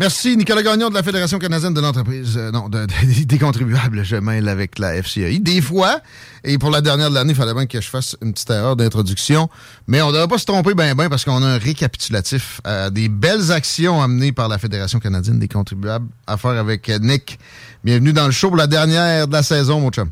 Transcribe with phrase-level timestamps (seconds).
[0.00, 2.34] Merci, Nicolas Gagnon de la Fédération canadienne de l'entreprise.
[2.38, 5.40] euh, non, de- de- des contribuables, je mêle avec la FCI.
[5.40, 6.00] Des fois,
[6.42, 8.76] et pour la dernière de l'année, il fallait bien que je fasse une petite erreur
[8.76, 9.50] d'introduction.
[9.88, 12.88] Mais on ne devrait pas se tromper ben ben parce qu'on a un récapitulatif euh,
[12.88, 17.38] des belles actions amenées par la Fédération canadienne des contribuables à faire avec euh, Nick.
[17.84, 20.08] Bienvenue dans le show pour la dernière de la saison, mon chum.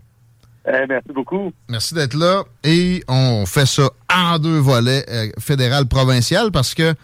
[0.67, 1.51] Eh, merci beaucoup.
[1.71, 2.43] Merci d'être là.
[2.63, 6.95] Et on fait ça en deux volets, euh, fédéral-provincial, parce que,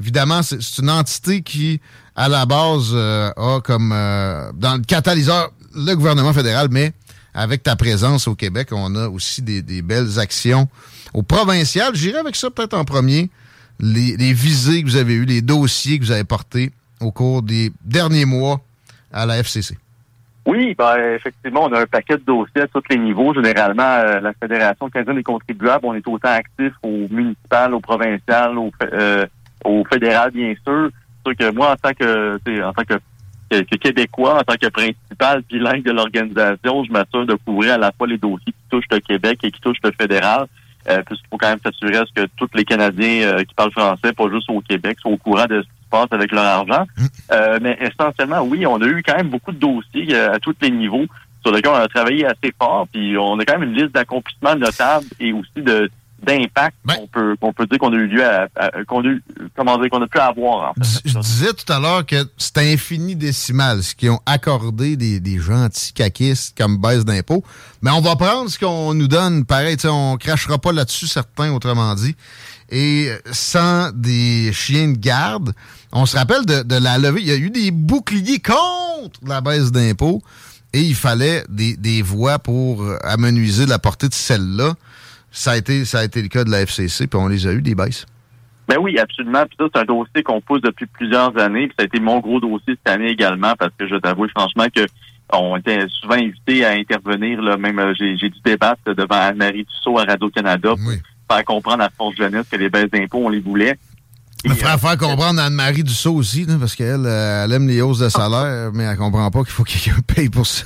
[0.00, 1.80] évidemment, c'est une entité qui,
[2.16, 6.92] à la base, euh, a comme, euh, dans le catalyseur, le gouvernement fédéral, mais
[7.34, 10.68] avec ta présence au Québec, on a aussi des, des belles actions
[11.14, 11.94] au provincial.
[11.94, 13.30] J'irai avec ça peut-être en premier.
[13.80, 17.42] Les, les visées que vous avez eues, les dossiers que vous avez portés au cours
[17.42, 18.60] des derniers mois
[19.12, 19.76] à la FCC.
[20.44, 23.32] Oui, ben, effectivement, on a un paquet de dossiers à tous les niveaux.
[23.32, 28.58] Généralement, euh, la Fédération canadienne des contribuables, on est autant actif au municipal, au provincial,
[28.58, 29.26] au, euh,
[29.64, 30.90] au fédéral, bien sûr.
[31.24, 32.94] Sûr que moi, en tant que, en tant que,
[33.50, 37.78] que, que Québécois, en tant que principal bilingue de l'organisation, je m'assure de couvrir à
[37.78, 40.46] la fois les dossiers qui touchent le Québec et qui touchent le fédéral.
[40.88, 43.70] Euh, puisqu'il faut quand même s'assurer à ce que tous les Canadiens euh, qui parlent
[43.70, 46.42] français, pas juste au Québec, soient au courant de ce qui se passe avec leur
[46.42, 46.84] argent.
[47.30, 50.56] Euh, mais essentiellement, oui, on a eu quand même beaucoup de dossiers euh, à tous
[50.60, 51.06] les niveaux
[51.44, 54.56] sur lesquels on a travaillé assez fort, puis on a quand même une liste d'accomplissements
[54.56, 55.88] notables et aussi de
[56.24, 59.22] d'impact qu'on peut qu'on peut dire qu'on a eu lieu à, à- qu'on a eu,
[59.56, 61.00] comment dire qu'on a pu avoir en fait.
[61.04, 65.38] Je disais tout à l'heure que c'est infini décimal ce qu'ils ont accordé des, des
[65.38, 67.42] gentils caquistes comme baisse d'impôts.
[67.82, 69.44] Mais on va prendre ce qu'on nous donne.
[69.44, 72.14] Pareil, on crachera pas là-dessus, certains, autrement dit.
[72.70, 75.52] Et sans des chiens de garde,
[75.92, 77.20] on se rappelle de, de la levée.
[77.20, 80.22] Il y a eu des boucliers contre la baisse d'impôts.
[80.72, 84.72] Et il fallait des, des voix pour amenuiser la portée de celle-là.
[85.32, 87.52] Ça a été, ça a été le cas de la FCC, puis on les a
[87.52, 88.06] eu, des baisses.
[88.68, 89.44] Ben oui, absolument.
[89.46, 91.66] Puis ça, c'est un dossier qu'on pousse depuis plusieurs années.
[91.66, 94.66] Puis ça a été mon gros dossier cette année également, parce que je t'avoue franchement
[94.74, 94.86] que
[95.32, 97.40] on était souvent invités à intervenir.
[97.40, 100.92] Là, même euh, j'ai, j'ai dû débattre devant Anne-Marie Dussault à Radio-Canada pour
[101.34, 103.78] faire comprendre à Force Jeunesse que les baisses d'impôts, on les voulait.
[104.44, 108.00] Il faudrait faire comprendre Anne-Marie Dussault aussi, là, parce qu'elle euh, elle aime les hausses
[108.00, 110.64] de salaire, mais elle comprend pas qu'il faut que quelqu'un paye pour ça.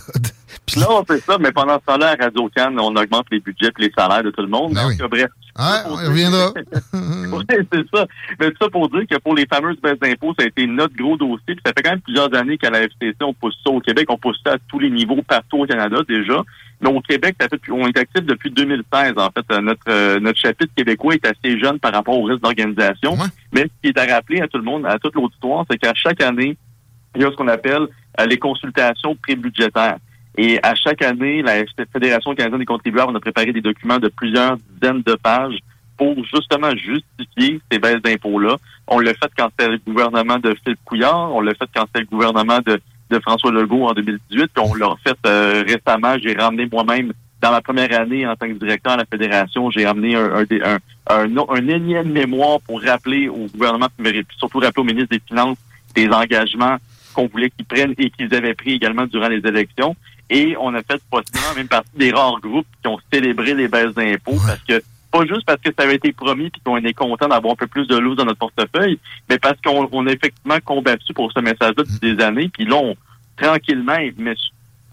[0.77, 3.83] Non, c'est ça, mais pendant ce temps-là, à Radio Cannes, on augmente les budgets et
[3.83, 4.75] les salaires de tout le monde.
[4.75, 5.29] Donc, euh, bref.
[5.59, 6.53] Ouais, on reviendra.
[6.93, 8.07] Oui, c'est ça.
[8.39, 10.95] Mais tout ça pour dire que pour les fameuses baisses d'impôts, ça a été notre
[10.97, 11.55] gros dossier.
[11.55, 14.07] Puis ça fait quand même plusieurs années qu'à la FCC, on pousse ça au Québec.
[14.11, 16.43] On pousse ça à tous les niveaux partout au Canada déjà.
[16.81, 19.15] Mais au Québec, ça fait, on est actif depuis 2016.
[19.17, 22.43] En fait, Euh, notre euh, notre chapitre québécois est assez jeune par rapport au reste
[22.43, 23.17] d'organisation.
[23.53, 25.95] Mais ce qui est à rappeler à tout le monde, à toute l'auditoire, c'est qu'à
[25.95, 26.57] chaque année,
[27.15, 27.87] il y a ce qu'on appelle
[28.21, 29.97] euh, les consultations pré-budgétaires.
[30.37, 34.09] Et à chaque année, la Fédération canadienne des contribuables, on a préparé des documents de
[34.09, 35.59] plusieurs dizaines de pages
[35.97, 38.57] pour justement justifier ces baisses d'impôts-là.
[38.87, 42.01] On l'a fait quand c'était le gouvernement de Philippe Couillard, on l'a fait quand c'était
[42.01, 42.81] le gouvernement de,
[43.21, 46.17] François Legault en 2018, puis on l'a fait euh, récemment.
[46.23, 49.87] J'ai ramené moi-même, dans ma première année en tant que directeur à la Fédération, j'ai
[49.87, 54.85] ramené un, un, un, un énième mémoire pour rappeler au gouvernement, mais surtout rappeler au
[54.85, 55.59] ministre des Finances
[55.95, 56.77] des engagements
[57.15, 59.97] qu'on voulait qu'ils prennent et qu'ils avaient pris également durant les élections.
[60.29, 63.95] Et on a fait possiblement même partie des rares groupes qui ont célébré les baisses
[63.95, 67.29] d'impôts parce que pas juste parce que ça avait été promis puis qu'on est content
[67.29, 70.59] d'avoir un peu plus de loose dans notre portefeuille, mais parce qu'on on a effectivement
[70.65, 72.49] combattu pour ce message-là depuis des années.
[72.49, 72.97] Puis là, on,
[73.37, 74.35] tranquillement, mais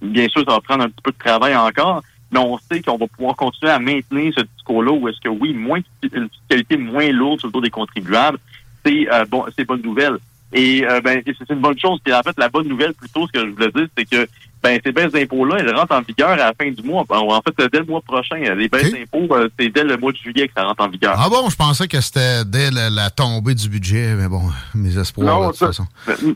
[0.01, 2.97] bien sûr, ça va prendre un petit peu de travail encore, mais on sait qu'on
[2.97, 7.11] va pouvoir continuer à maintenir ce discours-là où est-ce que oui, moins une fiscalité moins
[7.11, 8.39] lourde sur le dos des contribuables,
[8.85, 10.17] c'est euh, bon, c'est bonne nouvelle.
[10.51, 11.99] Et euh, ben, c'est une bonne chose.
[12.03, 14.27] Puis en fait, la bonne nouvelle plutôt, ce que je voulais dire, c'est que
[14.63, 17.03] ben ces baisses d'impôts-là, elles rentrent en vigueur à la fin du mois.
[17.09, 18.37] En fait, dès le mois prochain.
[18.37, 21.15] Les baisses d'impôts, euh, c'est dès le mois de juillet que ça rentre en vigueur.
[21.17, 24.43] Ah bon, je pensais que c'était dès la, tombée du budget, mais bon,
[24.75, 25.85] mes espoirs, non, de toute façon.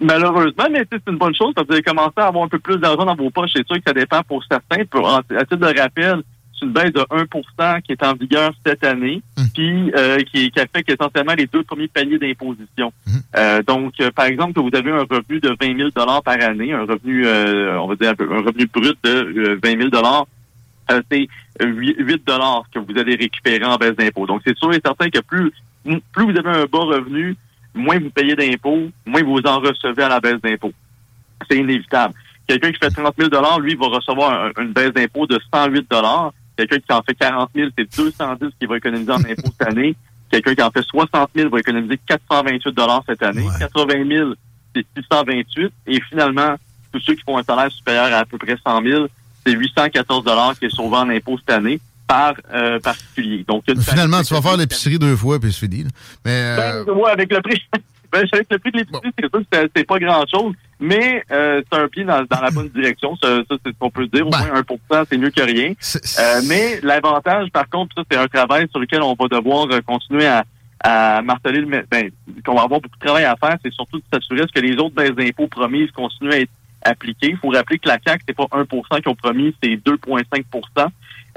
[0.02, 2.60] Malheureusement, mais c'est une bonne chose, parce que vous avez commencé à avoir un peu
[2.60, 3.52] plus d'argent dans vos poches.
[3.56, 4.84] C'est sûr que ça dépend pour certains.
[4.86, 6.22] Pour, à titre de rappel,
[6.58, 9.46] c'est une baisse de 1% qui est en vigueur cette année, hum.
[9.54, 12.92] puis euh, qui, qui, affecte essentiellement les deux premiers paliers d'imposition.
[13.08, 13.14] Hum.
[13.36, 16.74] Euh, donc, euh, par exemple, que vous avez un revenu de 20 000 par année,
[16.74, 20.26] un revenu, on va dire un revenu brut de 20 000
[21.12, 21.28] c'est
[21.62, 24.26] 8, 8 que vous allez récupérer en baisse d'impôt.
[24.26, 25.52] Donc, c'est sûr et certain que plus,
[25.84, 27.36] plus vous avez un bas revenu,
[27.74, 30.72] moins vous payez d'impôts, moins vous en recevez à la baisse d'impôt.
[31.50, 32.14] C'est inévitable.
[32.48, 33.30] Quelqu'un qui fait 30 000
[33.60, 35.92] lui, va recevoir une baisse d'impôt de 108
[36.58, 39.96] Quelqu'un qui en fait 40 000, c'est 210 qu'il va économiser en impôts cette année.
[40.30, 42.64] Quelqu'un qui en fait 60 000 va économiser 428
[43.08, 43.46] cette année.
[43.60, 44.34] 80 000,
[44.76, 45.72] c'est 628.
[45.88, 46.56] Et finalement,
[46.92, 49.08] tous ceux qui font un salaire supérieur à à peu près 100 000,
[49.46, 53.46] c'est 814 qui est sauvé en impôts cette année par euh, particulier.
[53.48, 55.86] Donc, finalement, tu vas faire l'épicerie deux fois puis c'est fini.
[56.26, 56.84] Mais euh...
[56.86, 57.62] ben, avec le prix,
[58.12, 59.12] ben, avec le prix de l'épicerie,
[59.52, 60.54] c'est c'est pas grand-chose.
[60.80, 63.16] Mais euh, c'est un pied dans, la bonne direction.
[63.18, 64.28] Ça, c'est ce qu'on peut dire.
[64.28, 64.38] Au ben.
[64.40, 65.74] moins 1% c'est mieux que rien.
[66.20, 69.82] Euh, mais l'avantage, par contre, ça, c'est un travail sur lequel on va devoir euh,
[69.82, 70.44] continuer à,
[70.82, 72.12] à marteler le ben,
[72.46, 74.96] qu'on va avoir beaucoup de travail à faire, c'est surtout de s'assurer que les autres
[74.96, 76.52] baisses d'impôts promises continuent à être
[76.84, 77.30] appliquées.
[77.32, 80.88] Il faut rappeler que la CAC, c'est pas 1% qu'ils ont promis, c'est 2,5%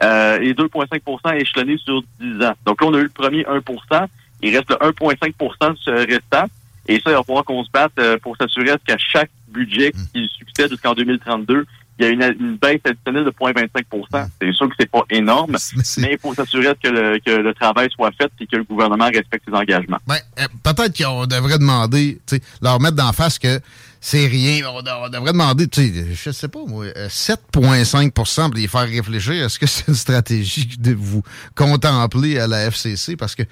[0.03, 2.55] euh, et 2,5% échelonnés sur 10 ans.
[2.67, 4.07] Donc là, on a eu le premier 1%
[4.43, 6.45] Il reste le 1,5% restant.
[6.87, 10.05] Et ça, il va falloir qu'on se batte euh, pour s'assurer qu'à chaque budget hmm.
[10.15, 11.67] qui succède jusqu'en 2032,
[11.99, 14.29] il y a une, baisse additionnelle de 0,25% hmm.
[14.41, 15.57] C'est sûr que c'est pas énorme,
[15.99, 19.07] mais, il faut s'assurer que le, que le travail soit fait et que le gouvernement
[19.07, 19.99] respecte ses engagements.
[20.07, 22.21] Ben, euh, peut-être qu'on devrait demander,
[22.63, 23.61] leur mettre d'en face que
[24.01, 24.63] c'est rien.
[24.73, 24.81] On,
[25.11, 29.45] devrait demander, tu sais, je sais pas, moi, 7,5% euh, pour les faire réfléchir.
[29.45, 31.23] Est-ce que c'est une stratégie de vous
[31.55, 33.17] contempler à la FCC?
[33.17, 33.43] Parce que,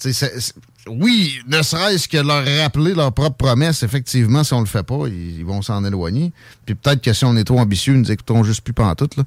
[0.00, 0.54] tu sais,
[0.86, 5.06] oui, ne serait-ce que leur rappeler leur propre promesse, effectivement, si on le fait pas,
[5.06, 6.32] ils, vont s'en éloigner.
[6.66, 9.24] Puis peut-être que si on est trop ambitieux, nous écoutons juste plus pantoute, là.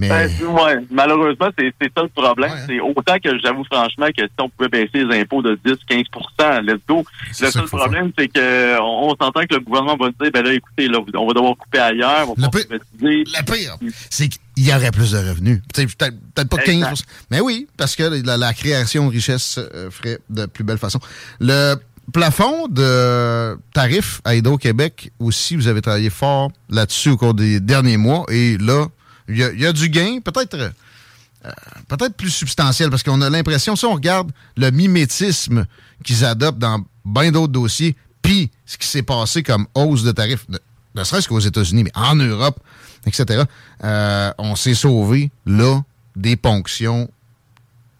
[0.00, 0.08] Mais...
[0.08, 2.50] Ben, ouais, malheureusement, c'est ça le problème.
[2.50, 2.64] Hein.
[2.66, 6.80] C'est autant que j'avoue franchement que si on pouvait baisser les impôts de 10-15% let's
[6.88, 7.04] go.
[7.38, 10.88] Le seul problème, c'est que on, s'entend que le gouvernement va dire, ben là, écoutez,
[10.88, 12.28] là, on va devoir couper ailleurs.
[12.38, 13.76] le, pire,
[14.08, 15.60] c'est qu'il y aurait plus de revenus.
[15.74, 20.64] Peut-être pas 15% Mais oui, parce que la, création de richesse euh, ferait de plus
[20.64, 21.00] belle façon.
[21.40, 21.76] Le
[22.12, 27.96] plafond de tarifs à Hydro-Québec aussi, vous avez travaillé fort là-dessus au cours des derniers
[27.96, 28.24] mois.
[28.28, 28.86] Et là,
[29.28, 31.50] il y, a du gain, peut-être euh,
[31.88, 35.66] peut-être plus substantiel, parce qu'on a l'impression, si on regarde le mimétisme
[36.04, 40.46] qu'ils adoptent dans bien d'autres dossiers, puis ce qui s'est passé comme hausse de tarifs,
[40.94, 42.58] ne, serait-ce qu'aux États-Unis, mais en Europe,
[43.06, 43.44] etc.,
[43.84, 45.82] euh, on s'est sauvé, là,
[46.16, 47.08] des ponctions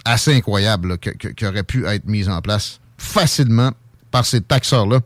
[0.05, 3.71] assez incroyables qui auraient pu être mises en place facilement
[4.11, 5.01] par ces taxeurs-là.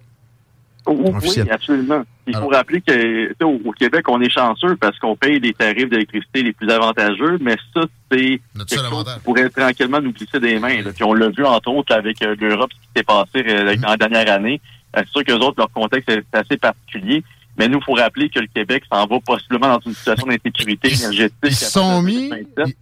[0.87, 2.05] Oui, absolument.
[2.27, 6.43] Il faut rappeler que au, Québec, on est chanceux parce qu'on paye des tarifs d'électricité
[6.43, 10.83] les plus avantageux, mais ça, c'est quelque chose qui pourrait tranquillement nous glisser des mains.
[10.95, 13.91] Puis on l'a vu, entre autres, avec euh, l'Europe, ce qui s'est passé euh, dans
[13.91, 14.61] la dernière année.
[14.97, 17.23] Euh, c'est sûr que autres, leur contexte est assez particulier.
[17.57, 20.93] Mais nous, il faut rappeler que le Québec s'en va possiblement dans une situation d'insécurité
[20.93, 21.37] énergétique.
[21.45, 22.31] Ils sont mis.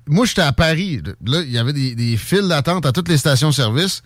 [0.07, 1.03] Moi, j'étais à Paris.
[1.27, 4.03] Là, il y avait des, des files d'attente à toutes les stations-service.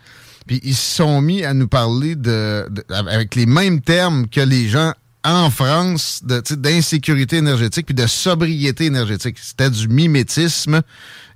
[0.47, 4.69] Puis ils se sont mis à nous parler de, avec les mêmes termes que les
[4.69, 4.93] gens
[5.25, 9.39] en France d'insécurité énergétique puis de sobriété énergétique.
[9.41, 10.83] C'était du mimétisme.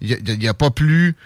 [0.01, 1.17] Il n'y a, pas plus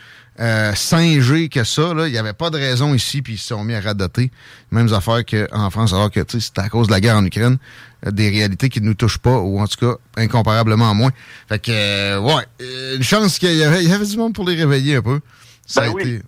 [0.41, 1.93] euh, singé que ça.
[2.07, 4.31] Il n'y avait pas de raison ici, puis ils se sont mis à radoter.
[4.71, 7.59] Mêmes affaires qu'en France, alors que c'est à cause de la guerre en Ukraine.
[8.07, 11.11] Euh, des réalités qui ne nous touchent pas, ou en tout cas incomparablement moins.
[11.49, 12.45] Fait que, euh, ouais,
[12.97, 15.21] une chance qu'il y avait, il y avait du monde pour les réveiller un peu.
[15.77, 16.21] Ben oui,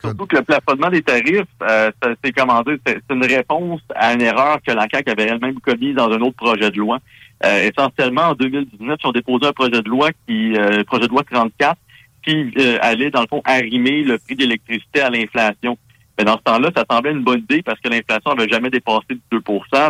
[0.00, 1.90] surtout que le plafonnement des tarifs, euh,
[2.24, 6.10] c'est commandé, c'est une réponse à une erreur que la CAQ avait elle-même commise dans
[6.10, 6.98] un autre projet de loi.
[7.44, 11.12] Euh, essentiellement, en 2019, ils ont déposé un projet de loi qui, euh, projet de
[11.12, 11.78] loi 34,
[12.24, 15.78] qui euh, allait, dans le fond, arrimer le prix d'électricité à l'inflation.
[16.18, 19.06] Mais dans ce temps-là, ça semblait une bonne idée parce que l'inflation n'avait jamais dépassé
[19.10, 19.40] de 2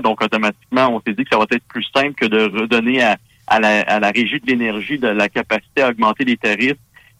[0.02, 3.16] Donc, automatiquement, on s'est dit que ça va être plus simple que de redonner à,
[3.46, 6.76] à, la, à la régie de l'énergie de la capacité à augmenter les tarifs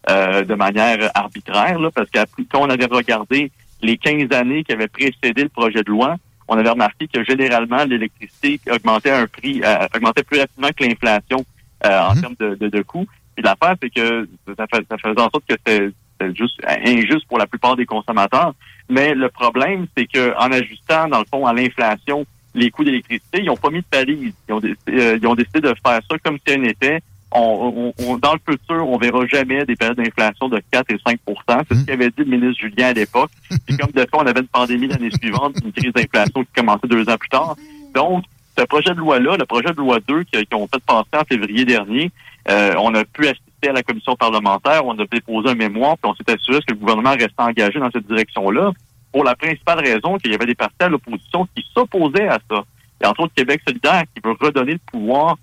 [0.09, 3.51] euh, de manière arbitraire, là, parce que quand on avait regardé
[3.83, 6.17] les 15 années qui avaient précédé le projet de loi,
[6.49, 11.45] on avait remarqué que généralement l'électricité augmentait un prix, euh, augmentait plus rapidement que l'inflation
[11.85, 12.21] euh, en mhm.
[12.21, 13.07] termes de, de, de coûts.
[13.41, 14.29] Puis l'affaire, c'est que
[14.59, 15.91] ça, fait, ça faisait en sorte que c'était
[16.35, 18.53] juste injuste pour la plupart des consommateurs.
[18.91, 23.39] Mais le problème, c'est que en ajustant, dans le fond, à l'inflation les coûts d'électricité.
[23.39, 24.35] Ils n'ont pas mis de palise.
[24.49, 27.01] Ils ont, euh, ils ont décidé de faire ça comme si un était.
[27.33, 31.63] On, on, dans le futur, on verra jamais des périodes d'inflation de 4 et 5%
[31.69, 33.31] C'est ce qu'avait dit le ministre Julien à l'époque.
[33.67, 36.89] Puis comme de fait, on avait une pandémie l'année suivante, une crise d'inflation qui commençait
[36.89, 37.55] deux ans plus tard.
[37.95, 38.25] Donc,
[38.59, 41.65] ce projet de loi-là, le projet de loi 2 qui, ont fait passer en février
[41.65, 42.11] dernier,
[42.49, 46.11] euh, on a pu assister à la commission parlementaire, on a déposé un mémoire, puis
[46.11, 48.73] on s'est assuré que le gouvernement restait engagé dans cette direction-là,
[49.13, 52.65] pour la principale raison qu'il y avait des partis à l'opposition qui s'opposaient à ça.
[53.03, 55.37] Et entre autres, Québec solidaire qui veut redonner le pouvoir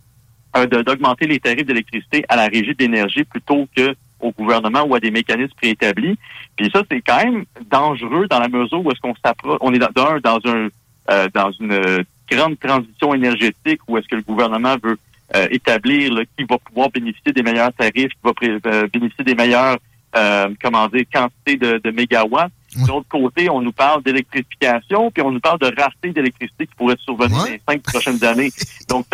[0.56, 5.00] euh, d'augmenter les tarifs d'électricité à la régie d'énergie plutôt que au gouvernement ou à
[5.00, 6.18] des mécanismes préétablis.
[6.56, 9.80] Puis ça, c'est quand même dangereux dans la mesure où est-ce qu'on s'approche, on est
[9.80, 10.70] dans, dans un
[11.10, 14.98] euh, dans une grande transition énergétique où est-ce que le gouvernement veut
[15.36, 19.78] euh, établir qui va pouvoir bénéficier des meilleurs tarifs, qui va euh, bénéficier des meilleures
[20.16, 22.52] euh, comment dire, quantités de, de mégawatts.
[22.76, 26.76] De l'autre côté, on nous parle d'électrification, puis on nous parle de rareté d'électricité qui
[26.76, 28.52] pourrait survenir dans les cinq prochaines années.
[28.90, 29.06] Donc,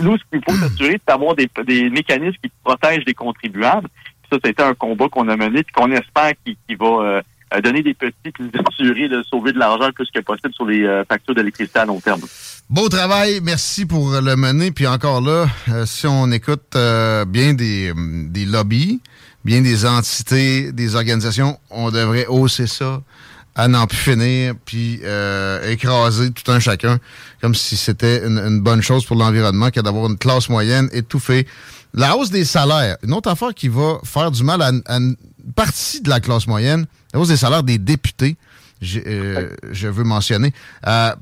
[0.00, 3.88] nous, ce qu'il faut s'assurer, c'est d'avoir des, des mécanismes qui protègent les contribuables.
[4.30, 7.22] ça, c'était un combat qu'on a mené, puis qu'on espère qu'il va
[7.60, 11.34] donner des petits, puis s'assurer de sauver de l'argent plus que possible sur les factures
[11.34, 12.22] d'électricité à long terme.
[12.72, 14.70] Beau travail, merci pour le mener.
[14.70, 19.00] Puis encore là, euh, si on écoute euh, bien des, des, lobbies,
[19.44, 23.02] bien des entités, des organisations, on devrait hausser ça
[23.54, 26.98] à n'en plus finir, puis euh, écraser tout un chacun,
[27.42, 31.46] comme si c'était une, bonne chose pour l'environnement que d'avoir une classe moyenne étouffée.
[31.92, 34.98] La hausse des salaires, une autre affaire qui va faire du mal à, à
[35.54, 38.36] partie de la classe moyenne, la hausse des salaires des députés,
[38.80, 40.52] je veux mentionner,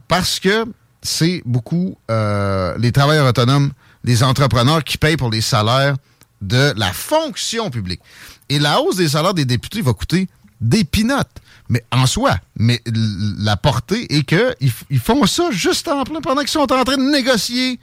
[0.08, 0.66] parce que
[1.02, 3.72] c'est beaucoup euh, les travailleurs autonomes,
[4.04, 5.96] les entrepreneurs qui payent pour les salaires
[6.40, 8.00] de la fonction publique.
[8.48, 10.28] Et la hausse des salaires des députés va coûter
[10.60, 11.38] des pinottes.
[11.68, 12.82] Mais en soi, mais
[13.38, 16.96] la portée est qu'ils ils font ça juste en plein pendant qu'ils sont en train
[16.96, 17.78] de négocier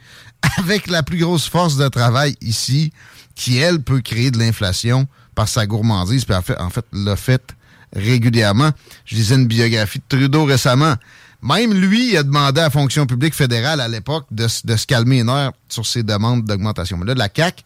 [0.58, 2.92] avec la plus grosse force de travail ici,
[3.34, 7.14] qui, elle, peut créer de l'inflation par sa gourmandise, puis en fait, en fait l'a
[7.14, 7.54] fait
[7.94, 8.72] régulièrement.
[9.04, 10.96] Je disais une biographie de Trudeau récemment.
[11.42, 15.20] Même lui, il a demandé à la fonction publique fédérale à l'époque de, se calmer
[15.20, 16.96] une heure sur ses demandes d'augmentation.
[16.96, 17.62] Mais là, la CAQ,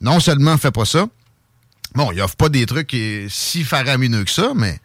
[0.00, 1.08] non seulement fait pas ça,
[1.94, 2.96] bon, il offre pas des trucs
[3.28, 4.80] si faramineux que ça, mais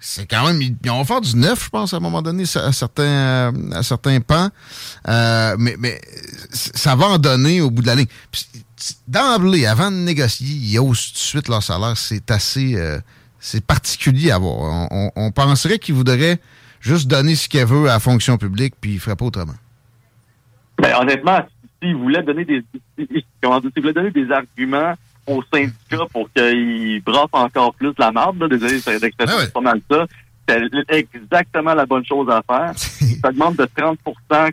[0.00, 0.60] c'est quand même.
[0.62, 4.20] Ils vont faire du neuf, je pense, à un moment donné, à certains, à certains
[4.20, 4.48] pans.
[5.08, 6.00] Euh, mais, mais
[6.50, 8.06] ça va en donner au bout de la ligne.
[9.08, 11.96] D'emblée, avant de négocier, ils haussent tout de suite leur salaire.
[11.96, 12.76] C'est assez.
[12.76, 12.98] Euh,
[13.40, 14.88] c'est particulier à voir.
[14.90, 16.40] On, on penserait qu'ils voudraient
[16.80, 19.54] juste donner ce qu'elle veut à la fonction publique, puis il ne ferait pas autrement.
[20.78, 21.46] Ben, honnêtement,
[21.82, 24.94] s'il voulait donner des dire, voulait donner des arguments
[25.28, 29.80] aux syndicats pour qu'ils brassent encore plus la marde, là, désolé, c'est ah pas mal
[29.90, 30.06] ça.
[30.48, 32.72] C'est exactement la bonne chose à faire.
[32.76, 33.98] ça demande de 30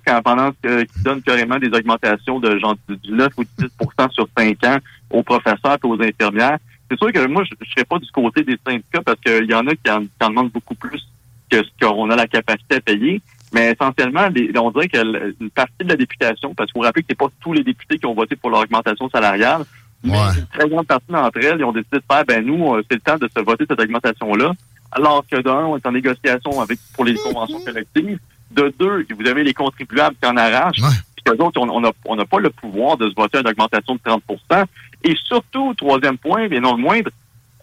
[0.06, 4.64] quand pendant qu'ils donnent carrément des augmentations de genre du 9 ou 10% sur 5
[4.66, 4.78] ans
[5.10, 6.58] aux professeurs et aux infirmières.
[6.90, 9.54] C'est sûr que moi, je ne serais pas du côté des syndicats parce qu'il y
[9.54, 11.02] en a qui en demandent beaucoup plus
[11.50, 13.22] que ce qu'on a la capacité à payer.
[13.54, 17.18] Mais essentiellement, on dirait qu'une partie de la députation, parce qu'il faut rappeler que c'est
[17.18, 19.64] pas tous les députés qui ont voté pour l'augmentation salariale,
[20.06, 22.84] mais une très grande partie d'entre elles, ils ont décidé de faire, ben nous, euh,
[22.90, 24.54] c'est le temps de se voter cette augmentation-là,
[24.92, 28.20] alors que d'un, on est en négociation avec pour les conventions collectives.
[28.52, 30.82] De deux, vous avez les contribuables qui en arrachent.
[31.16, 34.00] Puis que autres, on n'a on pas le pouvoir de se voter une augmentation de
[34.00, 34.66] 30%
[35.04, 37.10] Et surtout, troisième point, mais non le moindre,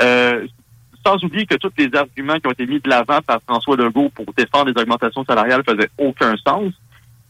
[0.03, 0.47] euh,
[1.05, 4.11] sans oublier que tous les arguments qui ont été mis de l'avant par François Legault
[4.11, 6.73] pour défendre les augmentations salariales faisaient aucun sens.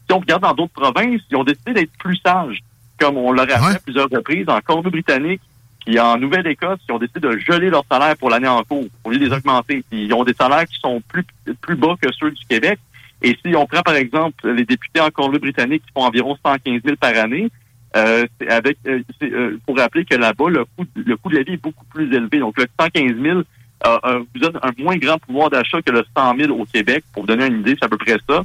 [0.07, 2.59] Si on regarde dans d'autres provinces, ils ont décidé d'être plus sages,
[3.03, 5.41] comme on l'aurait fait à plusieurs reprises en Colombie-Britannique,
[5.85, 9.11] puis en Nouvelle-Écosse, ils ont décidé de geler leurs salaires pour l'année en cours, au
[9.11, 9.85] lieu de les augmenter.
[9.91, 11.25] ils ont des salaires qui sont plus,
[11.61, 12.79] plus bas que ceux du Québec.
[13.21, 16.97] Et si on prend, par exemple, les députés en Colombie-Britannique qui font environ 115 000
[16.97, 17.51] par année,
[17.97, 21.55] euh, avec, euh, euh, pour rappeler que là-bas, le coût, le coût de la vie
[21.55, 22.39] est beaucoup plus élevé.
[22.39, 23.43] Donc, le 115 000,
[23.85, 27.05] vous donne un moins grand pouvoir d'achat que le 100 000 au Québec.
[27.13, 28.43] Pour vous donner une idée, c'est à peu près ça.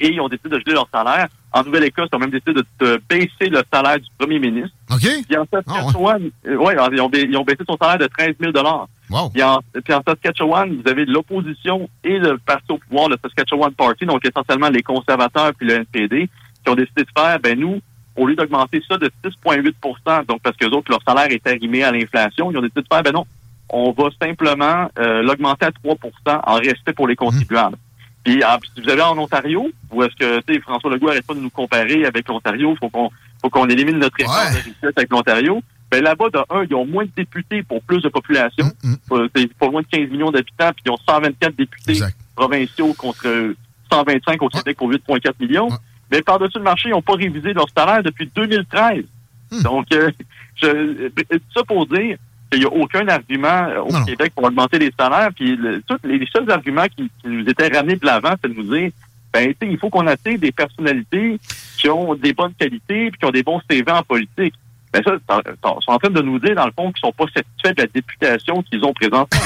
[0.00, 1.28] Et ils ont décidé de geler leur salaire.
[1.54, 4.76] En Nouvelle-Écosse, ils ont même décidé de, baisser le salaire du premier ministre.
[4.90, 5.08] OK.
[5.28, 6.74] Puis en Saskatchewan, euh, ouais.
[6.74, 8.52] ils, ont, ils, ont, baissé son salaire de 13 000
[9.08, 9.30] wow.
[9.30, 13.72] puis, en, puis en Saskatchewan, vous avez l'opposition et le parti au pouvoir, le Saskatchewan
[13.72, 16.28] Party, donc essentiellement les conservateurs puis le NPD,
[16.64, 17.80] qui ont décidé de faire, ben nous,
[18.16, 21.92] au lieu d'augmenter ça de 6,8% donc parce que autres, leur salaire est arrimé à
[21.92, 23.26] l'inflation, ils ont décidé de faire, ben non,
[23.68, 25.96] on va simplement euh, l'augmenter à 3%
[26.44, 27.76] en respect pour les contribuables.
[28.24, 31.40] Puis, ah, si vous allez en Ontario, ou est-ce que François Legault n'arrête pas de
[31.40, 33.10] nous comparer avec l'Ontario, faut qu'on
[33.42, 35.62] faut qu'on élimine notre effort de richesse avec l'Ontario.
[35.90, 38.70] Ben là-bas, de un, ils ont moins de députés pour plus de population.
[38.82, 39.28] Mm, mm.
[39.36, 42.00] C'est pour moins de 15 millions d'habitants, puis ils ont 124 députés
[42.34, 43.54] provinciaux contre
[43.92, 45.68] 125 au Québec pour 8,4 millions.
[46.10, 49.04] Mais par-dessus le marché, ils n'ont pas révisé leur salaire depuis 2013.
[49.50, 49.62] Hmm.
[49.62, 50.10] Donc, euh,
[50.56, 51.10] je,
[51.54, 52.16] ça pour dire
[52.50, 55.30] qu'il n'y a aucun argument euh, au Québec pour augmenter les salaires.
[55.34, 55.58] Puis
[56.04, 58.90] les, seuls arguments qui, nous étaient ramenés de l'avant, c'est de nous dire
[59.32, 61.40] ben, il faut qu'on attire des personnalités
[61.76, 64.54] qui ont des bonnes qualités puis qui ont des bons CV en politique.
[64.92, 67.24] Ben ça, ils sont en train de nous dire, dans le fond, qu'ils sont pas
[67.24, 69.26] satisfaits de la députation qu'ils ont présentement.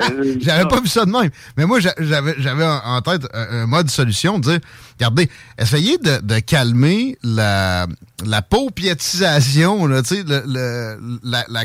[0.00, 1.30] Euh, j'avais pas vu ça de même.
[1.56, 4.58] Mais moi, j'avais, j'avais en tête un, mode solution, de dire,
[4.98, 7.86] regardez, essayez de, calmer la,
[8.26, 11.64] la paupiétisation, là, le, la, la.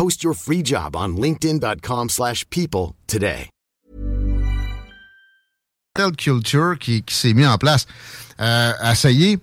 [0.00, 3.50] Post your free job on linkedin.com/people today.
[6.16, 7.86] culture qui, s'est mis en place,
[8.40, 9.38] euh, essayer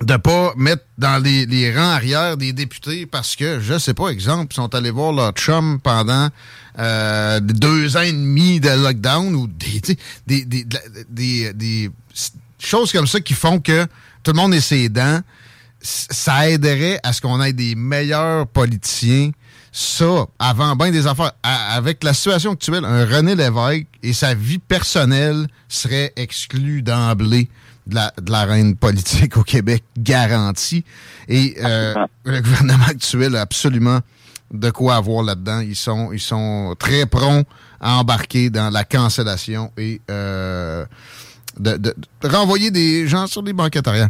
[0.00, 4.52] de pas mettre dans les, rangs arrière des députés parce que, je sais pas, exemple,
[4.52, 6.28] ils sont allés voir leur chum pendant
[6.78, 9.48] euh, deux ans et demi de lockdown ou
[10.28, 11.90] des
[12.60, 13.86] choses comme ça qui font que
[14.22, 15.20] tout le monde est ses dents.
[15.80, 19.32] Ça aiderait à ce qu'on ait des meilleurs politiciens
[19.76, 24.60] ça, avant bien des affaires, avec la situation actuelle, un René Lévesque et sa vie
[24.60, 27.48] personnelle seraient exclus d'emblée
[27.88, 30.84] de la, de reine politique au Québec, garantie.
[31.26, 31.92] Et euh,
[32.24, 33.98] le gouvernement actuel a absolument
[34.52, 35.58] de quoi avoir là-dedans.
[35.58, 37.44] Ils sont, ils sont très prompts
[37.80, 40.86] à embarquer dans la cancellation et euh,
[41.58, 44.08] de, renvoyer des gens sur des banquettes arrière.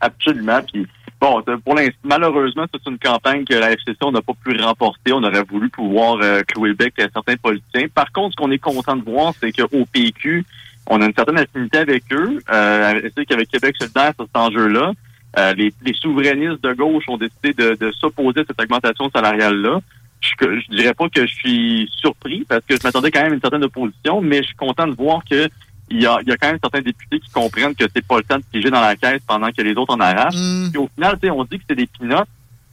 [0.00, 0.62] Absolument.
[0.72, 0.86] Puis
[1.22, 5.12] Bon, pour l'instant, malheureusement, c'est une campagne que la FCC n'a pas pu remporter.
[5.12, 7.86] On aurait voulu pouvoir clouer bec à certains politiciens.
[7.94, 10.44] Par contre, ce qu'on est content de voir, c'est qu'au PQ,
[10.88, 12.40] on a une certaine affinité avec eux.
[12.50, 14.92] Euh, c'est qu'avec Québec solidaire sur cet enjeu-là,
[15.38, 19.80] euh, les, souverainistes de gauche ont décidé de, s'opposer à cette augmentation salariale-là.
[20.20, 23.34] Je, je dirais pas que je suis surpris parce que je m'attendais quand même à
[23.36, 25.48] une certaine opposition, mais je suis content de voir que
[25.92, 28.44] il y a, quand même certains députés qui comprennent que c'est pas le temps de
[28.50, 30.34] piger dans la caisse pendant que les autres en arrachent.
[30.36, 30.70] Mm.
[30.70, 32.28] Puis au final, on dit que c'est des pinottes,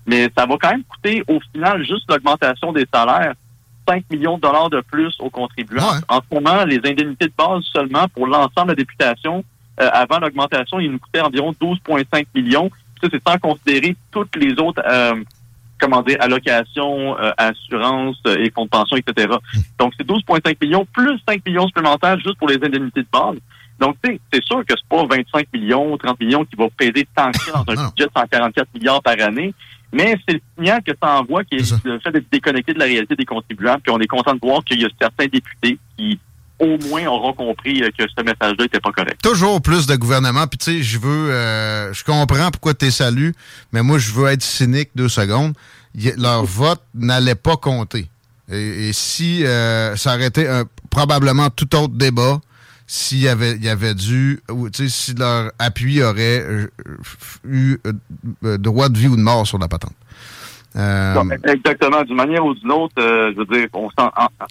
[0.06, 3.34] mais ça va quand même coûter au final juste l'augmentation des salaires
[3.88, 6.04] 5 millions de dollars de plus aux contribuables.
[6.08, 9.44] En ce moment, les indemnités de base seulement pour l'ensemble de la députation,
[9.82, 12.70] euh, avant l'augmentation, il nous coûtait environ 12,5 millions.
[13.02, 15.16] Ça, c'est sans considérer toutes les autres euh,
[15.80, 19.34] comment dire, allocations, euh, assurance euh, et fonds de pension, etc.
[19.78, 23.38] Donc, c'est 12,5 millions plus 5 millions supplémentaires juste pour les indemnités de base.
[23.80, 27.52] Donc, c'est sûr que c'est pas 25 millions, 30 millions qui vont peser tant que
[27.52, 29.54] dans un budget de 144 milliards par année,
[29.92, 32.86] mais c'est le signal que ça envoie qui est le fait d'être déconnecté de la
[32.86, 33.82] réalité des contribuables.
[33.82, 36.20] Puis on est content de voir qu'il y a certains députés qui
[36.60, 39.22] au moins auront compris euh, que ce message-là n'était pas correct.
[39.22, 40.46] Toujours plus de gouvernement.
[40.48, 43.32] Puis tu sais, je veux, euh, je comprends pourquoi tu es salué,
[43.72, 45.54] mais moi, je veux être cynique deux secondes.
[46.18, 48.10] leur vote n'allait pas compter.
[48.52, 52.42] Et, si euh, ça aurait été un, probablement tout autre débat,
[52.88, 56.44] s'il y avait, il y avait dû, tu sais, si leur appui aurait
[57.48, 57.78] eu
[58.42, 59.94] droit de vie ou de mort sur la patente.
[60.76, 62.04] Euh, exactement.
[62.04, 63.90] D'une manière ou d'une autre, euh, je veux dire, on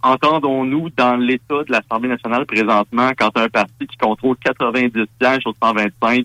[0.03, 5.55] entendons-nous dans l'état de l'Assemblée nationale présentement, quand un parti qui contrôle 90 sièges sur
[5.63, 6.25] 125,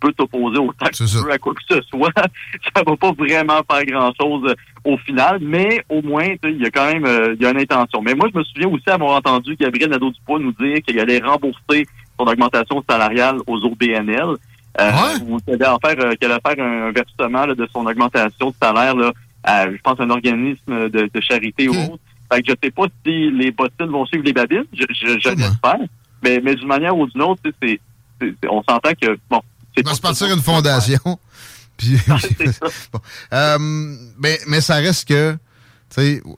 [0.00, 2.12] peux t'opposer au que tu à quoi que ce soit.
[2.16, 4.54] ça va pas vraiment faire grand-chose euh,
[4.84, 7.06] au final, mais au moins, il y a quand même
[7.36, 8.02] il y a une intention.
[8.02, 11.86] Mais moi, je me souviens aussi avoir entendu Gabriel Nadeau-Dupois nous dire qu'il allait rembourser
[12.18, 14.36] son augmentation salariale aux OBNL.
[14.80, 19.12] Euh, qu'elle allait faire, euh, qu'elle faire un versement de son augmentation de salaire là,
[19.44, 22.02] à, je pense, un organisme de, charité ou autre.
[22.32, 25.76] Fait que je sais pas si les bottines vont suivre les babines, je, je, l'espère.
[26.22, 27.80] Mais, mais d'une manière ou d'une autre, c'est,
[28.48, 29.42] on s'entend que bon.
[29.76, 31.18] C'est va se partir une fondation.
[31.76, 31.96] Puis,
[32.92, 33.00] bon.
[33.32, 33.58] euh,
[34.18, 35.36] mais, mais ça reste que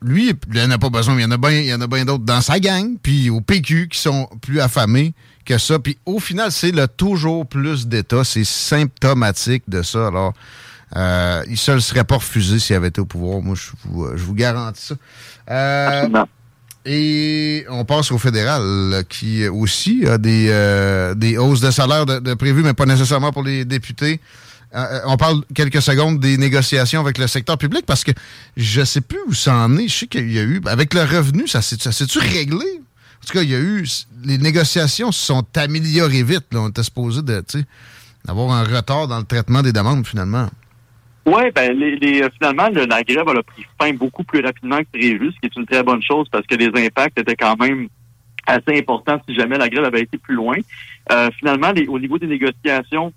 [0.03, 1.15] lui, il n'en a pas besoin.
[1.17, 3.31] Il y en a bien, il y en a bien d'autres dans sa gang, puis
[3.31, 5.15] au PQ qui sont plus affamés
[5.45, 5.79] que ça.
[5.79, 8.25] Puis au final, c'est le toujours plus d'État.
[8.25, 10.09] C'est symptomatique de ça.
[10.09, 10.35] Alors,
[10.97, 13.41] euh, il ne se le serait pas refusé s'il avait été au pouvoir.
[13.41, 14.95] Moi, je vous, je vous garantis ça.
[15.51, 16.09] Euh,
[16.87, 22.35] et on passe au fédéral, qui aussi a des, euh, des hausses de salaire de,
[22.35, 24.21] prévues, mais pas nécessairement pour les députés.
[24.75, 28.13] Euh, on parle quelques secondes des négociations avec le secteur public parce que
[28.57, 29.89] je sais plus où ça en est.
[29.89, 30.61] Je sais qu'il y a eu.
[30.67, 32.67] Avec le revenu, ça s'est-tu réglé?
[32.67, 33.87] En tout cas, il y a eu.
[34.25, 36.47] Les négociations se sont améliorées vite.
[36.55, 40.49] On était supposé d'avoir un retard dans le traitement des demandes, finalement.
[41.27, 45.33] Oui, ben les, euh, finalement, la grève a pris fin beaucoup plus rapidement que prévu,
[45.33, 47.89] ce qui est une très bonne chose parce que les impacts étaient quand même
[48.47, 50.57] assez importants si jamais la grève avait été plus loin.
[51.11, 53.11] Euh, finalement, les, au niveau des négociations,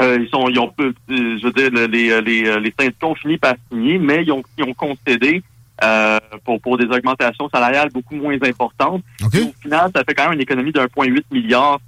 [0.00, 0.72] euh, ils sont, ils ont,
[1.08, 4.64] je veux dire, les, les, les syndicats ont fini par signer, mais ils ont, ils
[4.64, 5.42] ont concédé
[6.44, 9.02] pour, pour des augmentations salariales beaucoup moins importantes.
[9.24, 9.30] Au
[9.62, 11.80] final, ça fait quand même une économie de 1,8 milliard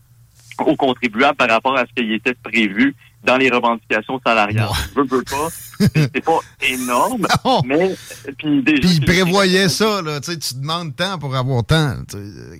[0.59, 4.69] aux contribuables par rapport à ce qui était prévu dans les revendications salariales.
[4.95, 5.49] Je veux, veux pas.
[5.79, 7.27] C'est pas énorme,
[7.65, 7.95] mais
[8.39, 8.81] puis déjà.
[8.81, 10.21] Puis il prévoyait ça, là.
[10.21, 11.95] Tu sais, tu demandes temps pour avoir temps.
[12.15, 12.57] Euh,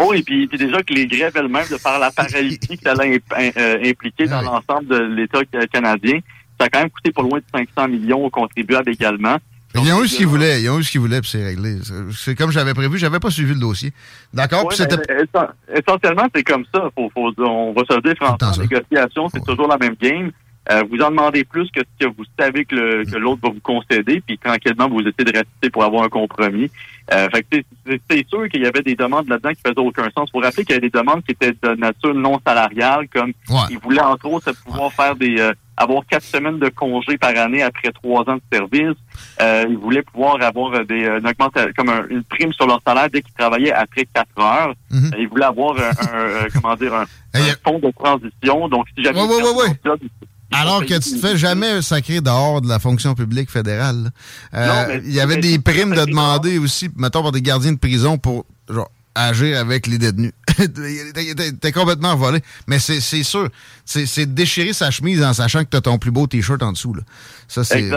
[0.00, 2.92] oh, et puis, puis, déjà que les grèves elles-mêmes, de par la paralysie que ça
[2.92, 3.20] allait
[3.56, 5.40] euh, impliquer dans l'ensemble de l'État
[5.72, 6.18] canadien,
[6.58, 7.44] ça a quand même coûté pas loin de
[7.76, 9.38] 500 millions aux contribuables également.
[9.74, 11.76] Ils ont eu ce qu'ils voulaient, ils ont eu ce qu'ils voulaient, puis c'est réglé.
[12.12, 13.92] C'est comme j'avais prévu, j'avais pas suivi le dossier.
[14.34, 14.68] D'accord?
[14.72, 16.90] essentiellement, c'est comme ça.
[16.96, 20.32] Faut, faut, on va se dire, franchement, la négociation, c'est toujours la même game.
[20.70, 23.60] Euh, vous en demandez plus que ce que vous savez que, que l'autre va vous
[23.60, 26.70] concéder, puis tranquillement, vous essayez de rester pour avoir un compromis.
[27.12, 27.64] Euh, fait
[28.08, 30.30] c'est sûr qu'il y avait des demandes là-dedans qui faisaient aucun sens.
[30.30, 33.32] Pour rappeler qu'il y avait des demandes qui étaient de nature non salariale, comme
[33.70, 37.62] ils voulaient entre autres pouvoir faire des euh, avoir quatre semaines de congé par année
[37.62, 38.96] après trois ans de service.
[39.40, 43.22] Euh, ils voulaient pouvoir avoir des une augmentation, comme une prime sur leur salaire dès
[43.22, 44.74] qu'ils travaillaient après quatre heures.
[44.90, 45.10] Mhm.
[45.18, 47.06] Ils voulaient avoir un, comment dire un,
[47.64, 48.68] fonds de transition.
[48.68, 49.20] Donc si jamais
[50.52, 54.10] alors que tu te fais jamais sacré dehors de la fonction publique fédérale.
[54.54, 58.18] Euh, il y avait des primes de demander aussi, mettons, par des gardiens de prison
[58.18, 60.32] pour genre, agir avec les détenus.
[61.60, 62.40] T'es complètement volé.
[62.66, 63.48] Mais c'est sûr,
[63.84, 66.94] c'est déchirer sa chemise en sachant que t'as ton plus beau T-shirt en dessous.
[66.94, 67.02] Là.
[67.48, 67.90] Ça, c'est...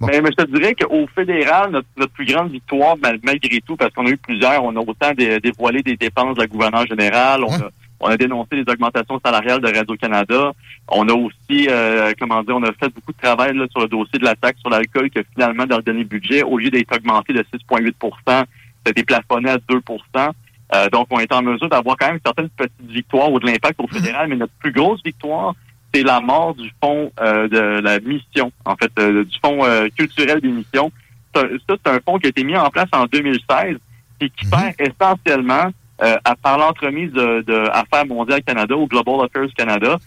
[0.00, 4.10] Mais, je te dirais qu'au fédéral, notre, plus grande victoire, malgré tout, parce qu'on a
[4.10, 7.68] eu plusieurs, on a autant dévoilé des dépenses de la gouverneure générale, on a
[8.00, 10.52] on a dénoncé les augmentations salariales de Radio-Canada.
[10.88, 13.88] On a aussi, euh, comment dire, on a fait beaucoup de travail là, sur le
[13.88, 16.96] dossier de la taxe sur l'alcool que finalement, dans le dernier budget, au lieu d'être
[16.96, 18.46] augmenté de 6,8%
[18.82, 20.30] ça a été plafonné à 2%
[20.74, 23.78] euh, Donc, on est en mesure d'avoir quand même certaines petites victoires ou de l'impact
[23.80, 25.54] au fédéral, mais notre plus grosse victoire,
[25.92, 29.60] c'est la mort du fonds euh, de la mission, en fait, euh, du fonds
[29.96, 30.90] culturel des missions.
[31.34, 33.76] Ça, c'est un fonds qui a été mis en place en 2016
[34.22, 34.86] et qui fait mhm.
[34.88, 35.70] essentiellement
[36.02, 39.98] euh, à, par l'entremise de, de, Affaires mondiales Canada ou Global Affairs Canada.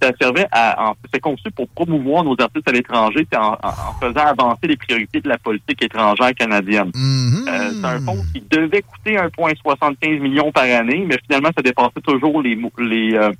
[0.00, 4.66] ça servait à, c'est conçu pour promouvoir nos artistes à l'étranger, en, en, faisant avancer
[4.68, 6.90] les priorités de la politique étrangère canadienne.
[6.94, 7.48] Mm-hmm.
[7.48, 12.00] euh, c'est un fonds qui devait coûter 1,75 millions par année, mais finalement, ça dépassait
[12.02, 13.32] toujours les, les euh,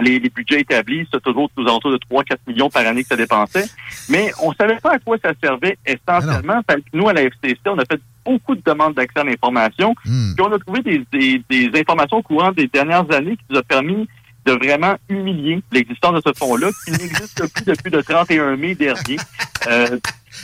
[0.00, 3.16] les, les, budgets établis, c'est toujours aux alentours de 3-4 millions par année que ça
[3.16, 3.66] dépensait.
[4.08, 6.60] Mais on savait pas à quoi ça servait essentiellement.
[6.66, 9.94] Parce que nous, à la FCC, on a fait beaucoup de demandes d'accès à l'information.
[10.04, 10.34] Hmm.
[10.34, 13.62] Puis on a trouvé des, des, informations au courant des dernières années qui nous a
[13.62, 14.08] permis
[14.46, 19.18] de vraiment humilier l'existence de ce fonds-là, qui n'existe plus depuis le 31 mai dernier.
[19.66, 19.98] Euh,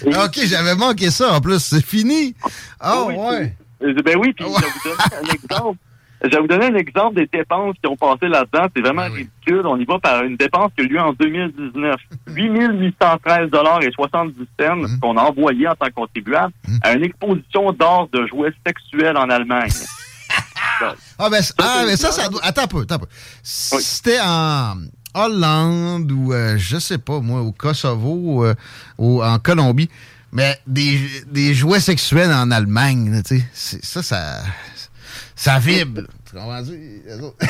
[0.04, 1.58] OK, j'avais manqué ça en plus.
[1.58, 2.34] C'est fini.
[2.78, 3.54] Ah oh, ouais.
[3.80, 5.78] Ben oui, puis je vais vous donner un exemple.
[6.22, 8.68] Je vais vous donner un exemple des dépenses qui ont passé là-dedans.
[8.74, 9.66] C'est vraiment ah ridicule.
[9.66, 11.96] On y va par une dépense qui a eu lieu en 2019.
[12.28, 13.50] 8 813
[13.82, 15.00] et 70 cents mhm.
[15.00, 16.78] qu'on a envoyé en tant que contribuable mhm.
[16.82, 19.70] à une exposition d'or de jouets sexuels en Allemagne.
[21.18, 22.40] ah, ben, ah, mais ça, ça doit...
[22.42, 23.06] Attends un peu, attends un peu.
[23.42, 24.76] C'était en
[25.14, 28.54] Hollande ou, euh, je sais pas, moi, au Kosovo euh,
[28.98, 29.90] ou en Colombie,
[30.32, 34.42] mais des, des jouets sexuels en Allemagne, tu sais, ça, ça
[35.36, 36.00] ça vibre.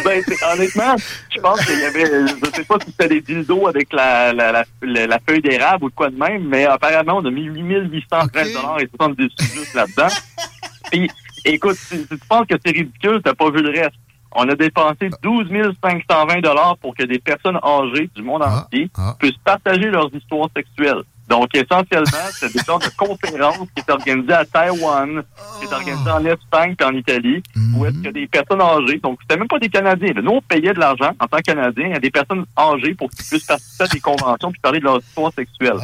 [0.04, 0.22] ben,
[0.52, 0.96] honnêtement,
[1.34, 4.64] je pense qu'il y avait, je sais pas si c'était des dildos avec la, la,
[4.82, 8.80] la, la feuille d'érable ou quoi de même, mais apparemment, on a mis 8813 dollars
[8.80, 10.08] et 70 juste là-dedans.
[10.90, 11.08] Puis,
[11.44, 13.94] écoute, si, tu penses que c'est ridicule, t'as pas vu le reste.
[14.32, 15.48] On a dépensé 12
[15.82, 19.14] 520 dollars pour que des personnes âgées du monde ah, entier ah.
[19.18, 21.02] puissent partager leurs histoires sexuelles.
[21.28, 25.22] Donc, essentiellement, c'est des sortes de conférences qui est organisée à Taïwan,
[25.58, 27.42] qui est organisée en Espagne et en Italie,
[27.74, 30.72] où est-ce que des personnes âgées, donc c'était même pas des Canadiens, nous on payait
[30.72, 33.88] de l'argent en tant que Canadiens à des personnes âgées pour qu'ils puissent participer à
[33.88, 35.76] des conventions puis parler de leur histoire sexuelle.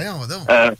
[0.50, 0.70] Euh,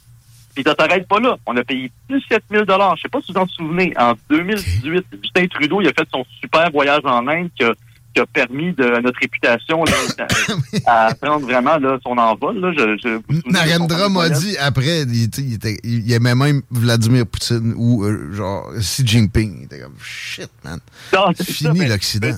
[0.55, 1.37] Puis ça s'arrête pas là.
[1.47, 3.93] On a payé 17 000 Je sais pas si vous en souvenez.
[3.99, 7.73] En 2018, Justin Trudeau, il a fait son super voyage en Inde qui a,
[8.15, 10.27] qui a permis de notre réputation là,
[10.87, 12.59] à, à prendre vraiment là, son envol.
[12.59, 12.73] Là.
[12.73, 18.05] Je, je, Narendra m'a dit après, il, il, était, il aimait même Vladimir Poutine ou
[18.05, 19.57] euh, genre Xi Jinping.
[19.61, 20.79] Il était comme shit, man.
[21.11, 22.37] C'est C'est fini l'Occident.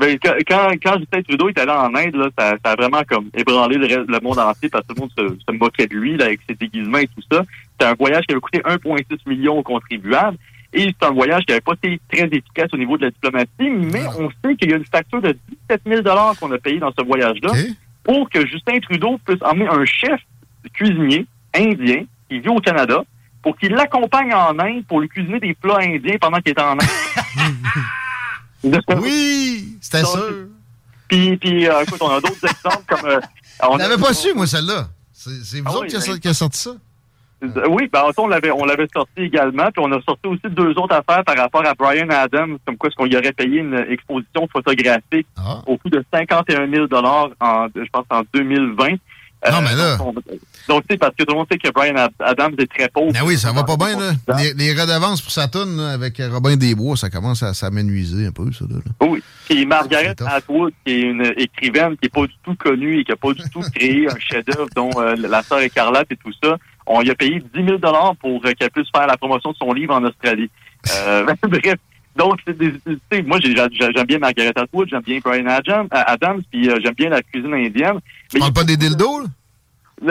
[0.00, 3.76] Quand, quand, Justin Trudeau est allé en Inde, là, ça, ça a vraiment comme ébranlé
[3.76, 6.16] le, reste- le monde entier parce que tout le monde se, se moquait de lui
[6.16, 7.44] là, avec ses déguisements et tout ça.
[7.72, 10.38] C'était un voyage qui avait coûté 1,6 million aux contribuables.
[10.74, 13.48] Et c'est un voyage qui n'avait pas été très efficace au niveau de la diplomatie,
[13.60, 15.36] mais on sait qu'il y a une facture de
[15.68, 16.02] 17 000
[16.40, 17.52] qu'on a payé dans ce voyage-là
[18.04, 20.20] pour que Justin Trudeau puisse emmener un chef
[20.72, 23.04] cuisinier indien qui vit au Canada
[23.42, 26.72] pour qu'il l'accompagne en Inde pour lui cuisiner des plats indiens pendant qu'il est en
[26.72, 26.82] Inde.
[29.02, 30.46] Oui, c'était sûr.
[31.08, 33.10] Puis, puis euh, écoute, on a d'autres exemples comme...
[33.10, 33.20] euh,
[33.68, 34.88] on n'avais pas su, moi, celle-là.
[35.12, 36.70] C'est vous Ah autres oui, qui, a, ben- qui a sorti ça?
[37.42, 40.70] Euh, Oui, ben on l'avait on l'avait sorti également, puis on a sorti aussi deux
[40.78, 43.74] autres affaires par rapport à Brian Adams, comme quoi est-ce qu'on y aurait payé une
[43.90, 45.60] exposition photographique Ah.
[45.66, 48.96] au coût de 51 000 en, je pense, en 2020.
[49.50, 51.68] Non, mais là- Donc, on- donc, tu sais, parce que tout le monde sait que
[51.72, 53.12] Brian Ad- Adams est très pauvre.
[53.12, 54.12] Ben oui, ça va pas bien, là.
[54.38, 58.52] Les, les redevances pour Saturne, là, avec Robin Desbois, ça commence à s'amenuiser un peu,
[58.52, 58.76] ça, là.
[59.08, 59.20] Oui.
[59.48, 60.24] Puis Margaret C'est.
[60.28, 63.32] Atwood, qui est une écrivaine qui est pas du tout connue et qui a pas
[63.32, 67.10] du tout créé un chef-d'œuvre dont euh, La sœur écarlate et tout ça, on lui
[67.10, 67.78] a payé 10 000
[68.20, 70.50] pour euh, qu'elle puisse faire la promotion de son livre en Australie.
[70.90, 71.76] Euh, bref.
[72.14, 76.42] Donc, c'est des- moi, j'ai- j'ai- j'aime bien Margaret Atwood, j'aime bien Brian Adams, Adams
[76.50, 78.00] puis euh, j'aime bien la cuisine indienne.
[78.28, 79.26] Tu parles pas des dildos, là?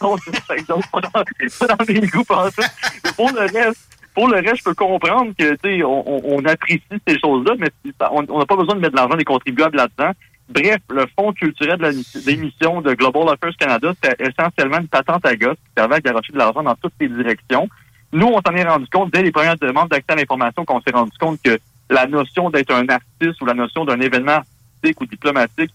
[0.00, 2.62] Non, c'est pas dans, mes goûts pas ça.
[3.04, 6.44] Mais Pour le reste, pour le reste, je peux comprendre que tu sais, on, on,
[6.44, 7.68] apprécie ces choses-là, mais
[8.12, 10.12] on n'a pas besoin de mettre de l'argent des contribuables là-dedans.
[10.48, 15.34] Bref, le fonds culturel de d'émission de Global Affairs Canada, c'était essentiellement une patente à
[15.36, 17.68] gosse qui servait à garocher de l'argent dans toutes les directions.
[18.12, 20.92] Nous, on s'en est rendu compte dès les premières demandes d'accès à l'information qu'on s'est
[20.92, 25.06] rendu compte que la notion d'être un artiste ou la notion d'un événement artistique ou
[25.06, 25.72] diplomatique,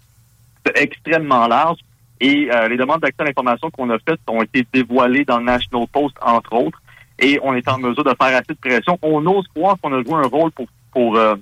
[0.66, 1.80] c'est extrêmement large.
[2.22, 5.46] Et euh, les demandes d'accès à l'information qu'on a faites ont été dévoilées dans le
[5.46, 6.82] National Post, entre autres.
[7.18, 8.98] Et on est en mesure de faire assez de pression.
[9.02, 11.36] On ose croire qu'on a joué un rôle pour, pour euh,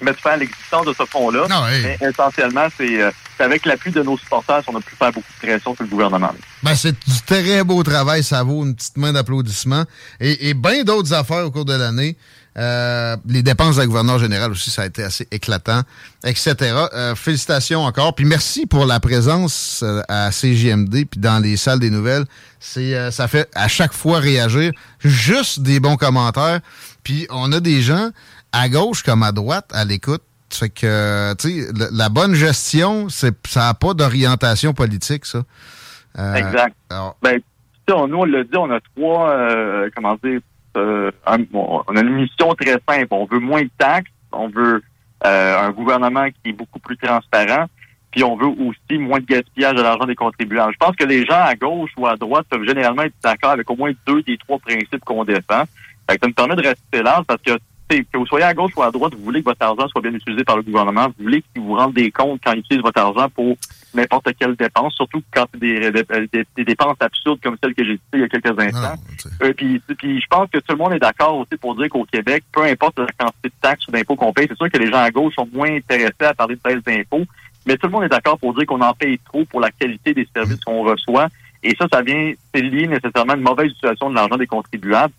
[0.00, 1.46] mettre fin à l'existence de ce fonds-là.
[1.70, 1.82] Hey.
[1.82, 5.46] Mais essentiellement, c'est euh, avec l'appui de nos supporters qu'on a pu faire beaucoup de
[5.46, 6.32] pression sur le gouvernement.
[6.62, 9.84] Ben, c'est du très beau travail, ça vaut une petite main d'applaudissement.
[10.20, 12.16] Et, et bien d'autres affaires au cours de l'année.
[12.58, 15.80] Euh, les dépenses de la gouverneure générale aussi, ça a été assez éclatant,
[16.22, 16.54] etc.
[16.92, 18.14] Euh, félicitations encore.
[18.14, 22.24] Puis merci pour la présence euh, à CGMD puis dans les salles des nouvelles.
[22.60, 24.72] C'est, euh, ça fait à chaque fois réagir.
[25.00, 26.60] Juste des bons commentaires.
[27.04, 28.10] Puis on a des gens
[28.52, 30.22] à gauche comme à droite à l'écoute.
[30.50, 35.42] Fait que, tu sais, la, la bonne gestion, c'est, ça n'a pas d'orientation politique, ça.
[36.18, 36.76] Euh, Exact.
[36.90, 37.44] alors, Ben, tu
[37.88, 40.40] sais, on- nous, on l'a dit, on a trois, euh, comment dire,
[40.76, 43.08] euh, on a une mission très simple.
[43.10, 44.82] On veut moins de taxes, on veut
[45.24, 47.66] euh, un gouvernement qui est beaucoup plus transparent,
[48.10, 50.72] puis on veut aussi moins de gaspillage de l'argent des contribuables.
[50.72, 53.70] Je pense que les gens à gauche ou à droite peuvent généralement être d'accord avec
[53.70, 55.64] au moins deux des trois principes qu'on défend.
[56.08, 57.52] Ça me permet de rester large parce que
[58.00, 60.12] que vous soyez à gauche ou à droite, vous voulez que votre argent soit bien
[60.14, 63.00] utilisé par le gouvernement, vous voulez qu'ils vous rendent des comptes quand ils utilisent votre
[63.00, 63.56] argent pour
[63.94, 66.02] n'importe quelle dépense, surtout quand c'est des, des,
[66.32, 68.80] des- des dépenses absurdes comme celles que j'ai citées il y a quelques instants.
[68.80, 69.30] non.
[69.46, 72.04] Euh, puis, puis je pense que tout le monde est d'accord aussi pour dire qu'au
[72.04, 74.90] Québec, peu importe la quantité de taxes ou d'impôts qu'on paye, c'est sûr que les
[74.90, 77.24] gens à gauche sont moins intéressés à parler de baisse d'impôts,
[77.66, 80.14] mais tout le monde est d'accord pour dire qu'on en paye trop pour la qualité
[80.14, 81.28] des services qu'on reçoit.
[81.62, 85.12] Et ça, ça vient, c'est lié nécessairement à une mauvaise utilisation de l'argent des contribuables.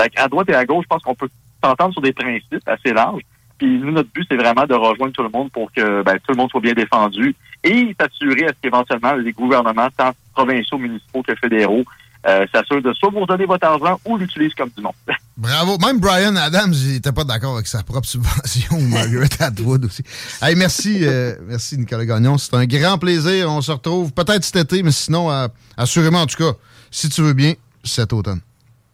[0.00, 1.28] Fait à droite et à gauche, je pense qu'on peut
[1.62, 3.22] s'entendre sur des principes assez larges.
[3.58, 6.32] Puis nous, notre but, c'est vraiment de rejoindre tout le monde pour que ben, tout
[6.32, 11.22] le monde soit bien défendu et s'assurer à ce qu'éventuellement les gouvernements, tant provinciaux, municipaux
[11.22, 11.84] que fédéraux,
[12.26, 14.92] euh, s'assurent de soit vous redonner votre argent ou l'utilisent comme du monde.
[15.36, 15.78] Bravo.
[15.78, 20.02] Même Brian Adams, il n'était pas d'accord avec sa propre subvention, Margaret Atwood aussi.
[20.42, 22.36] Hey, merci, euh, merci Nicolas Gagnon.
[22.36, 23.50] C'est un grand plaisir.
[23.50, 26.52] On se retrouve peut-être cet été, mais sinon, euh, assurément, en tout cas,
[26.90, 28.40] si tu veux bien, cet automne.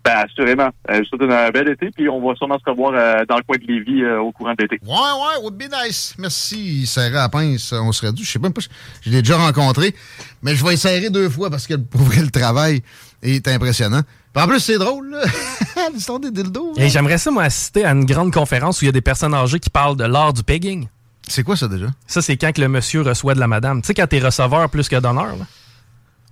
[0.06, 0.68] Ben, assurément.
[0.88, 3.38] Euh, je vous souhaite un bel été, puis on va sûrement se revoir euh, dans
[3.38, 4.78] le coin de Lévis euh, au courant de l'été.
[4.86, 6.14] Ouais, ouais, would be nice.
[6.16, 6.86] Merci.
[6.86, 8.22] Serré à pince, on serait dû.
[8.22, 8.60] Je sais même pas,
[9.02, 9.96] je l'ai déjà rencontré,
[10.44, 12.82] mais je vais y serrer deux fois parce que pour vrai, le travail
[13.20, 14.02] est impressionnant.
[14.32, 15.20] Puis en plus, c'est drôle.
[15.92, 16.74] L'histoire des dildos.
[16.76, 19.34] Et j'aimerais ça, moi, assister à une grande conférence où il y a des personnes
[19.34, 20.86] âgées qui parlent de l'art du pegging.
[21.26, 21.86] C'est quoi ça déjà?
[22.06, 23.82] Ça, c'est quand que le monsieur reçoit de la madame.
[23.82, 25.34] Tu sais, quand t'es receveur plus que donneur.
[25.36, 25.46] là.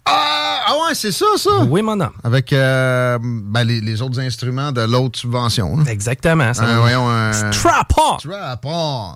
[0.05, 1.65] Ah, ah ouais, c'est ça, ça.
[1.69, 2.13] Oui, mon homme.
[2.23, 5.77] Avec euh, ben, les, les autres instruments de l'autre subvention.
[5.77, 5.85] là.
[5.91, 6.53] Exactement.
[6.55, 7.33] Ça Un, voyons, un...
[7.53, 8.19] Strap-on!
[8.19, 9.15] Strap-on.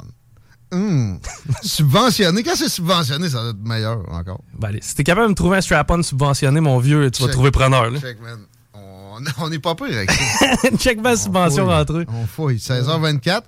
[0.71, 1.19] Hum.
[1.63, 2.43] subventionné.
[2.43, 4.41] Quand c'est subventionné, ça va être meilleur encore.
[4.59, 7.31] Ben, allez, si t'es capable de me trouver un strap-on subventionné, mon vieux, tu vas
[7.31, 7.91] trouver preneur.
[7.91, 7.99] là.
[8.01, 8.39] Check, man.
[9.41, 10.47] On, n'est pas pire avec ça.
[10.79, 12.07] Check ma subvention rentrée.
[12.13, 12.57] On fouille.
[12.59, 13.41] 16h24.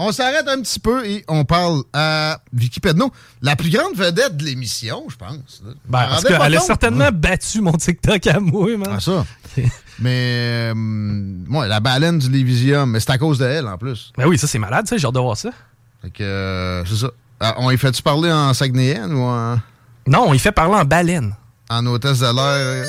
[0.00, 3.10] On s'arrête un petit peu et on parle à Vicky Pedneau,
[3.42, 5.60] la plus grande vedette de l'émission, je pense.
[5.88, 8.92] Ben, parce qu'elle a certainement battu mon TikTok à moi, man.
[8.92, 9.26] Ah, ça.
[9.98, 14.12] mais, euh, moi, la baleine du Lévisium, mais c'est à cause d'elle, en plus.
[14.16, 14.96] Ben oui, ça, c'est malade, ça.
[14.96, 15.50] J'ai hâte de voir ça.
[16.00, 17.10] Fait que, euh, c'est ça.
[17.40, 19.58] Ah, on y fait-tu parler en Saguenayen ou en...
[20.06, 21.34] Non, on y fait parler en baleine.
[21.68, 22.36] En hôtesse de l'air.
[22.36, 22.84] Euh,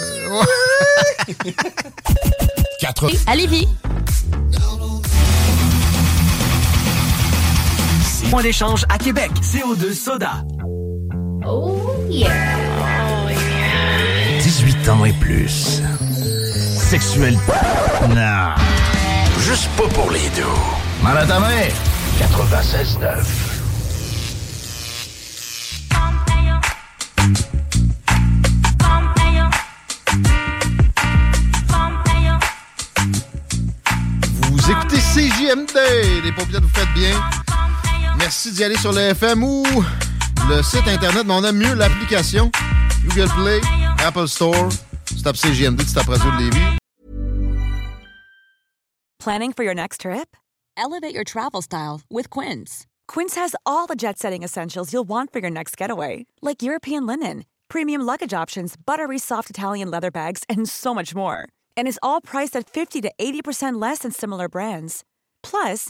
[2.80, 3.10] Quatre.
[3.26, 3.68] À Lévis.
[8.30, 9.32] Point d'échange à Québec.
[9.42, 10.44] CO2 Soda.
[11.46, 12.30] Oh yeah.
[13.26, 14.42] Oh yeah.
[14.42, 15.82] 18 ans et plus.
[16.78, 17.38] Sexuel.
[18.10, 18.56] Non.
[19.40, 20.44] Juste pas pour les deux.
[21.04, 21.68] Mal à ta main.
[22.20, 23.50] 96.9.
[34.52, 37.16] Vous écoutez CJMD, les paupières vous faites bien.
[38.20, 39.64] Merci d'y aller sur le FM ou
[40.50, 42.52] le site internet, mais on a mieux l'application
[43.06, 43.62] Google Play,
[44.06, 44.70] Apple Store.
[45.36, 46.78] CJMD, tu de Lévis.
[49.20, 50.36] Planning for your next trip?
[50.78, 52.86] Elevate your travel style with Quince.
[53.08, 57.44] Quince has all the jet-setting essentials you'll want for your next getaway, like European linen,
[57.68, 61.48] premium luggage options, buttery soft Italian leather bags, and so much more.
[61.76, 65.04] And is all priced at 50 to 80% less than similar brands.
[65.44, 65.90] Plus,